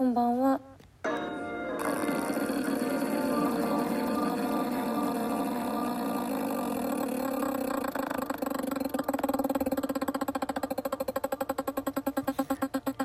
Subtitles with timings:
[0.00, 0.58] こんばんは。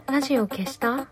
[0.08, 1.06] ラジオ消した？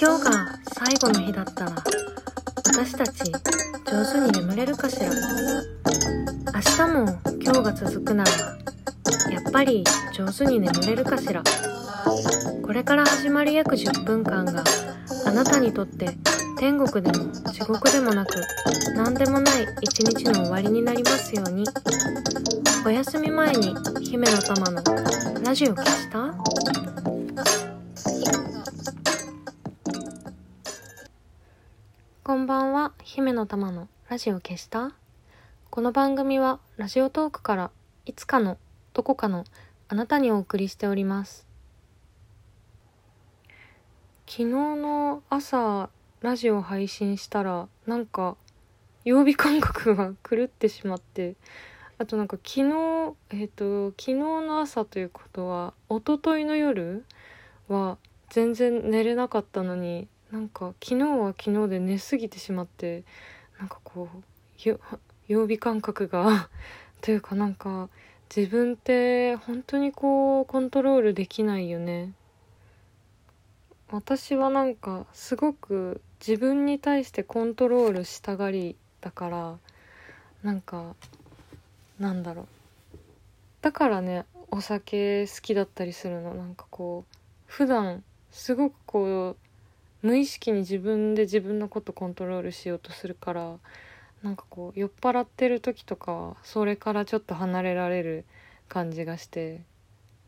[0.00, 1.72] 今日が最後の日だったら
[2.68, 5.10] 私たち上手に眠れるかしら？
[6.64, 8.30] 明日も今日が続くなら
[9.30, 9.82] やっぱり
[10.14, 11.42] 上手に眠れるかしら。
[12.62, 14.62] これから始まる約10分間が
[15.26, 16.16] あなたにとって
[16.58, 18.30] 天国でも地獄でもなく
[18.96, 21.64] 何でもない一日の終わりになりますように。
[22.84, 24.82] お休み前に姫の玉の
[25.44, 26.34] ラジオ消した？
[32.24, 32.92] こんばんは。
[33.02, 34.92] 姫の玉のラジオ消した？
[35.74, 37.70] この番組はラジオトークから
[38.04, 38.58] いつかの
[38.92, 39.44] どこかの
[39.88, 41.46] あなたにお送りしております。
[44.26, 45.88] 昨日の朝
[46.20, 48.36] ラジオ配信したらなんか
[49.06, 51.36] 曜日感覚が狂ってしまって
[51.96, 57.06] あとなんか昨日えっ、と昨日の朝ということは一昨日の夜
[57.68, 57.96] は
[58.28, 63.04] 全然寝れなかったのになんか昨日は昨日で寝すぎてしまって
[63.58, 64.18] なんかこう
[65.28, 66.48] 曜日感覚が。
[67.00, 67.88] というかなんか
[68.34, 72.12] 自分って本当にこうコントロールできないよね。
[73.90, 79.58] 私はなんかすごく自分に対してコントロールしたがりだから
[80.42, 80.94] なんか
[81.98, 82.46] なんだろう。
[83.60, 86.34] だからねお酒好きだったりするの。
[86.34, 87.16] なんかこう
[87.46, 89.36] 普段すごくこう
[90.06, 93.58] 無意識に自分で自分のことコントロールしようとするから
[94.22, 98.24] なんかこう酔っ払ってる時とかはそれからちょっと離れられる
[98.68, 99.62] 感じがして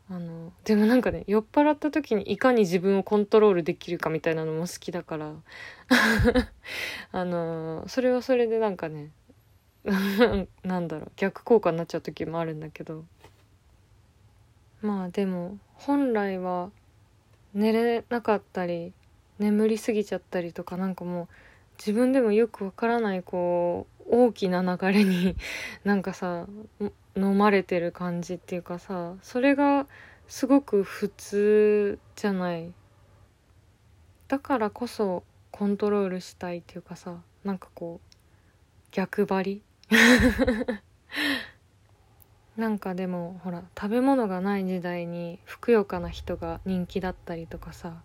[0.09, 5.33] あのでもなんかね酔っ払った時にいかに自分をコントロールできるかみたいなのも好きだから
[7.11, 9.11] あのそれはそれでなんかね
[10.63, 13.05] なんだろう逆効果になっちゃう時もあるんだけど。
[14.81, 16.69] まあでも本来は
[17.55, 18.93] 寝れなかったり
[19.39, 21.27] 眠りすぎちゃったりとかなんかもう
[21.77, 25.35] 自分でもよくわからないこう大きな流れに
[25.83, 26.47] なんかさ
[27.15, 29.87] 飲まれてる感じっていうかさそれが
[30.27, 32.73] すごく普通じゃない。
[34.27, 38.15] だからこそコントロールしたいっていうかさなんかこう
[38.91, 39.61] 逆張り。
[42.57, 48.01] なんかでもほら食べ物がない時代にふくよかな人が人気だったりとかさ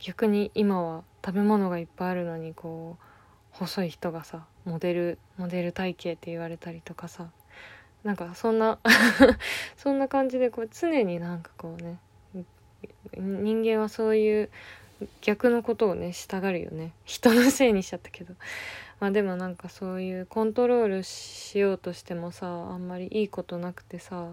[0.00, 3.04] 逆に今は食べ物がいっぱいあるのにこう
[3.50, 7.30] 細い人がさモデルモデル体型って言われたりとかさ
[8.04, 8.78] なんかそんな
[9.76, 11.98] そんな感じでこう常になんかこうね
[13.16, 14.50] 人間はそういう
[15.20, 16.92] 逆のことをねしたがるよね。
[17.04, 18.34] 人のせいにしちゃったけど。
[19.00, 24.30] まあでもなんかそういうコントロールしようとしてもさあんまりいいことなくてさ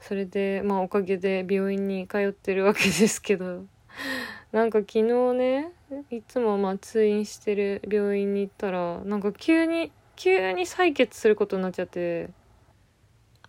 [0.00, 3.64] それでまあおかげで病院に通ってるわけですけど。
[4.52, 5.72] なんか昨日ね
[6.10, 12.30] いつもまあ通院してる病院に行ったらなんか急に急に採血することになっちゃって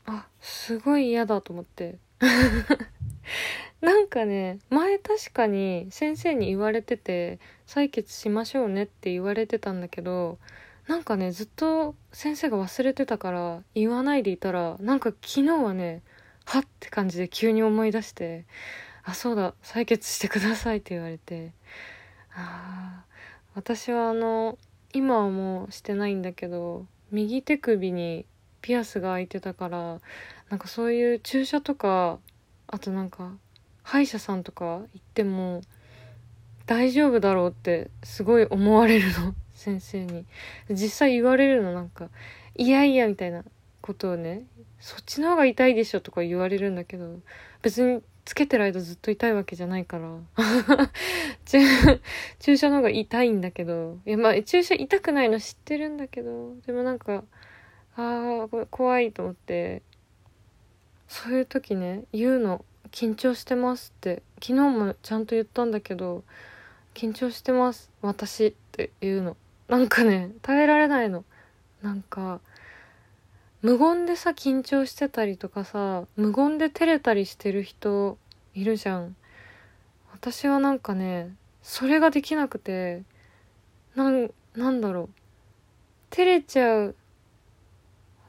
[0.05, 1.97] あすごい嫌だと思って。
[3.81, 10.39] なんかね前確かに先生に言われてて採血しましょうねって言われてたんだけど
[10.87, 16.01] なんかねずっと先生が忘れてたから言わないでいたらなんか昨日はね
[16.45, 18.45] はって感じで急に思い出して
[19.03, 21.51] あそうだ採血してくださいって言われて。
[22.37, 23.03] あ
[23.55, 24.57] 私はあの
[24.93, 28.25] 今はもうしてないんだけど右手首に
[28.61, 29.99] ピアスが開いてたから
[30.49, 32.19] なんかそういう注射とか
[32.67, 33.31] あとなんか
[33.81, 35.61] 歯医者さんとか行っても
[36.65, 40.25] 大丈夫だろうってすごい思われるの 先生に。
[40.69, 42.09] 実際言われるのなんか
[42.55, 43.43] いやいやみたいな
[43.81, 44.43] ことをね
[44.79, 47.19] そっちの方が痛いでしょとか言われるんだけど
[47.62, 50.19] 別につけてる間ずっと痛いわけじゃないから。
[52.39, 54.00] 注射の方が痛いんだけど。
[54.06, 56.53] いやまあ注射痛くないの知ってるんだけど。
[56.65, 57.24] でもなんか
[57.95, 59.81] ああ怖いと思って。
[61.07, 64.21] そういう時ね言うの緊張してますって。
[64.41, 66.25] 昨日もちゃんと言ったんだけど
[66.95, 69.38] 緊張してます私って言うの。
[69.69, 71.24] なんかね耐えられないの。
[71.81, 72.41] なんか
[73.67, 78.17] 無言でさ緊張してたりとかさ無言で照れたりしてる人
[78.53, 79.17] いるじゃん。
[80.13, 83.03] 私はなんかねそれができなくて
[83.93, 85.09] なんなんだろう。
[86.11, 86.95] 照れちゃう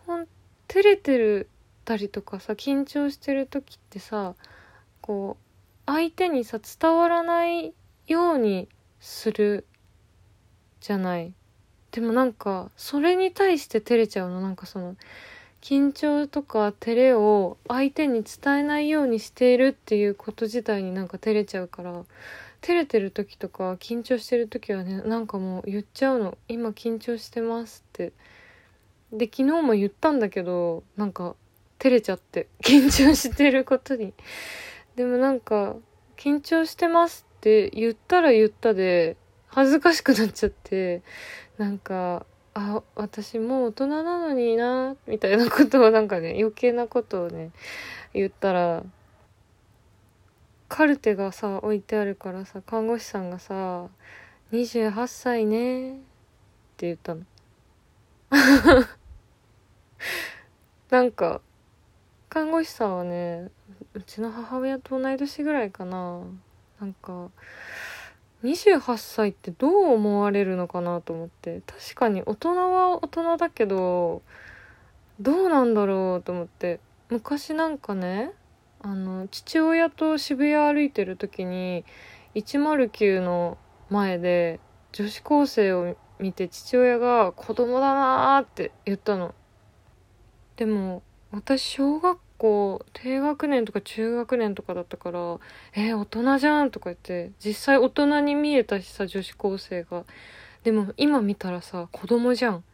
[0.08, 0.26] ほん
[0.66, 1.48] 照れてる
[1.84, 4.34] たりとかさ緊張してる時ってさ
[5.00, 7.72] こう相手にさ伝わらない
[8.08, 8.68] ように
[8.98, 9.68] する
[10.80, 11.32] じゃない。
[11.92, 14.40] でもなんかそれに対して照れちゃうの。
[14.40, 14.96] なんかその
[15.60, 22.04] 緊張とか照れを相手に伝えないようにしているっていうこと自体になんか照れちゃうから
[22.60, 28.12] 照れてる時とか緊張してる時はねなんかもう言っちゃうの「今緊張してます」って。
[29.10, 31.34] で昨日も言ったんだけどなんか
[31.78, 34.12] 照れちゃって緊張してることに。
[34.96, 35.76] でもなんか
[36.16, 39.16] 緊張してますって言ったら言ったで
[39.48, 41.02] 恥ずかしくなっちゃって
[41.56, 47.50] なんかあ私もう大人なのになみたいなことをなんかね余計なことをね
[48.12, 48.82] 言ったら
[50.68, 53.88] カルテがさ置いてあるからさ看護師さんがさ
[54.52, 55.94] 「28歳ね」っ
[56.76, 57.22] て言ったの。
[60.90, 61.40] なんか
[62.28, 63.50] 看護師さんはね
[63.94, 66.22] うちの母親と同い年ぐらいかな。
[66.80, 67.30] なんか
[68.44, 74.22] 28歳ってどう思われるのかなと思って確かに大人は大人だけど
[75.20, 76.78] どうなんだろうと思って
[77.10, 78.32] 昔なんかね
[78.80, 81.84] あの父親と渋谷歩いてる時に
[82.36, 83.58] 109の
[83.90, 84.60] 前で
[84.92, 89.34] 女子高生を見て父親が「子供だな」って言ったの。
[90.56, 95.38] でも私小学校低学年とか中学年とかだったから
[95.74, 100.04] 「えー、大人じゃん」とか言って実際大人に見えたしさ女子高生が。
[100.64, 102.64] でも今見たらさ子供じゃん。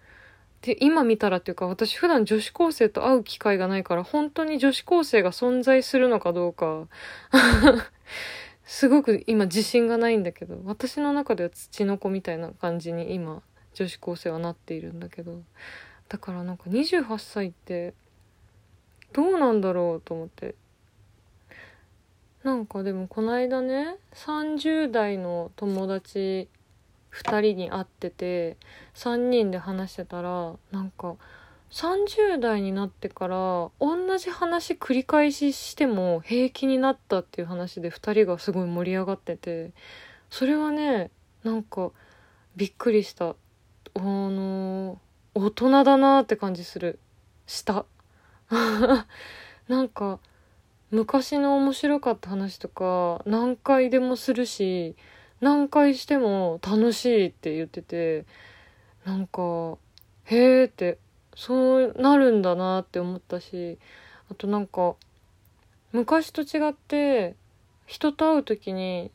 [0.63, 6.89] で今見たらっていうか私普段女子高生と会う機会がないから本当に女子高生が存在するのかどうか
[8.65, 13.43] すごく今自信がないんだけど私の中では土の子みたいな感じに今
[13.75, 15.43] 女子高生はなっているんだけど
[16.09, 17.93] だからなんか28歳って
[19.15, 20.55] どうなんだろうと思って。
[22.43, 26.49] なんかでもこの間ね30代の友達
[27.11, 28.59] 2人に会ってて
[28.95, 31.17] 3人で話してたらなんか
[31.71, 39.71] 30代になってから同じ話繰り返ししても平気になったっていう話で2人がすごい盛り上がってて
[40.29, 41.11] それはね
[41.45, 41.93] なんか
[42.57, 43.37] びっくりした。
[43.97, 44.99] あの
[45.35, 46.99] 大人だなって感じする。
[47.47, 47.87] した。
[49.69, 50.19] なんか
[50.91, 54.97] 昔の面白かった話とか何回でもするし
[55.41, 58.25] 何回しても楽しいって言ってて
[59.05, 59.77] なんか
[60.25, 60.99] へえって
[61.35, 63.79] そうなるんだなって思ったし
[64.31, 64.95] あとなんか
[65.93, 67.35] 昔と違って
[67.87, 69.11] 人と会う時に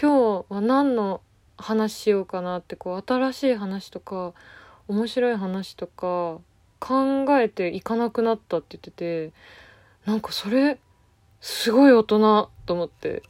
[0.00, 1.20] 今日は何の
[1.56, 4.32] 話しようかなってこう新しい話とか
[4.88, 6.40] 面白い話とか
[6.82, 9.32] 考えていかなくなったって言ってて
[10.04, 10.80] なんかそれ
[11.40, 13.22] すごい大人と思って。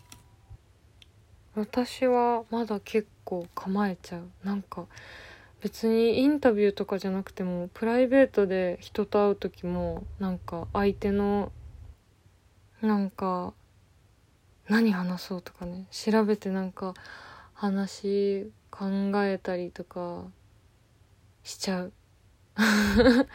[1.54, 4.22] 私はまだ結構構えちゃう。
[4.43, 4.87] なんか
[5.60, 11.52] 別にインタビューとかじゃなくてもプライベートで人と会う時もなんか相手の
[12.81, 13.52] なんか
[14.66, 16.94] 何話そうとかね調べてなんか
[17.52, 18.87] 話考
[19.25, 20.25] えたりとか
[21.44, 21.93] しちゃう。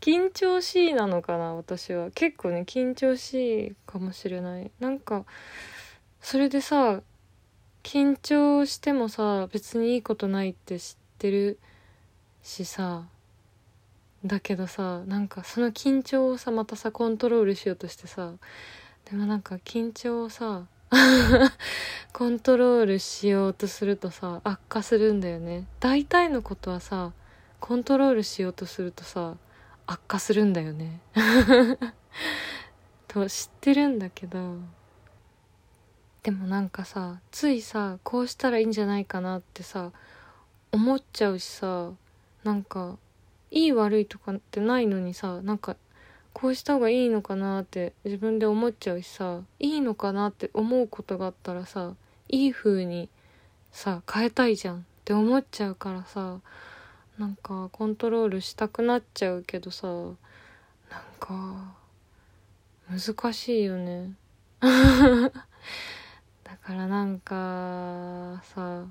[0.00, 2.10] 緊張しいなのかな私は。
[2.12, 5.24] 結構ね緊張しいかもしれないなんか
[6.20, 7.02] それでさ
[7.82, 11.58] 緊張してもさ別にいいことないって知ってる
[12.42, 13.04] しさ。
[14.24, 18.32] だけどさなんかその緊張をさまたさコントロールしようとしてさ。
[19.04, 20.66] でもなんか緊張をさ
[22.12, 25.66] コントロールしようとするとさ悪化するんだよね。
[25.78, 27.12] 大体のことはさ
[27.66, 29.34] コントロールしようとするとさ
[29.88, 31.00] 悪化するんだよね。
[33.08, 34.58] と知ってるんだけど
[36.22, 39.90] でもなんかさついさこうしたらいいんじゃないかなってさ
[40.70, 41.90] 思っちゃうしさ
[42.44, 42.98] なんか
[43.50, 45.74] いい悪いとかってないのにさなんか
[46.34, 51.96] こうした方がいいのかなって自分で思っちゃうしさいいのかなって思うことがあったらさ
[52.28, 53.08] いい風に
[53.72, 56.38] さ変えたいじゃんって思っちゃうからさ
[57.18, 60.14] なんかコントロールしたくなっちゃうけどさなん
[61.18, 61.74] か
[62.88, 64.14] 難しいよね。
[64.60, 65.30] だ
[66.62, 68.84] からなんかさ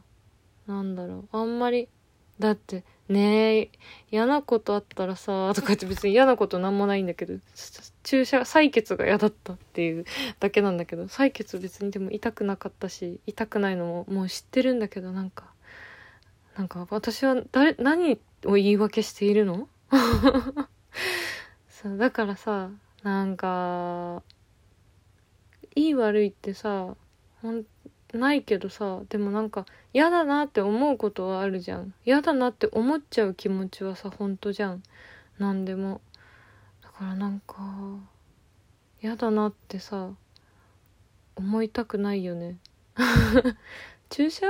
[0.67, 1.37] なんだろう。
[1.37, 1.87] あんまり
[2.39, 3.69] だってねえ
[4.11, 7.35] 嫌なことあったらさとか言って別に嫌なことなんもないんだけど
[8.03, 10.05] 注射採血が嫌だったっていう
[10.39, 15.54] だけなんだけど採血別にでも痛くなかったし痛くないのももう知ってるんだけどなんか
[16.55, 19.67] なんか私は誰何を言い訳しているの？
[21.69, 22.69] そうだからさ
[23.03, 24.23] なんか
[25.75, 26.95] いい悪いってさ
[27.41, 27.65] ほん
[28.13, 31.93] ないけどさでもなんか嫌だなって思うことはあるじゃん。
[32.05, 34.83] 嫌だなって思っちゃう気持ちはさ本当じゃん。
[35.37, 35.99] 何でも。
[36.81, 37.55] だからなんか
[39.01, 40.11] 嫌だなってさ
[41.35, 42.57] 思いたくないよね。
[44.09, 44.47] 注射？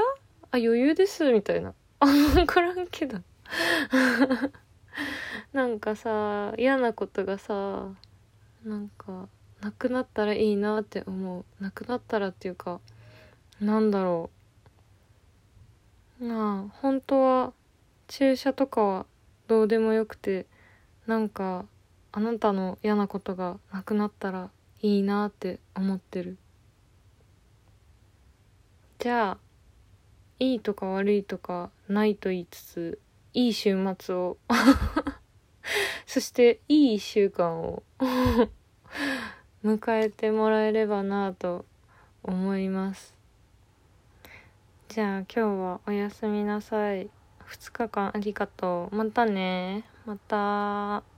[0.52, 1.74] あ余裕ですみたいな。
[2.32, 3.20] あ分からんけど。
[5.54, 7.90] なんかさ嫌なことがさ
[8.64, 9.28] なんか
[9.62, 11.64] なくなったらいいなって思う。
[11.64, 12.80] なくなったらっていうか
[13.60, 14.30] なんだろ
[16.20, 16.28] う。
[16.28, 17.54] なあ本当は
[18.08, 19.06] 注射とかは
[19.48, 20.46] どうでもよくて
[21.08, 21.66] なんか
[22.12, 24.50] あなたの嫌なことがなくなったら
[24.82, 26.38] いいなって思ってる。
[29.00, 29.45] じゃあ
[30.39, 33.00] いいとか悪いとかないと言いつつ
[33.34, 34.38] いい週末を。
[36.06, 37.84] そしていい1週間を。
[39.63, 41.65] 迎えてもらえればなと
[42.24, 43.15] 思います。
[44.89, 47.10] じゃあ今日はおやすみなさい。
[47.48, 48.96] 2日間ありがとう。
[48.96, 49.84] またね。
[50.06, 51.15] また。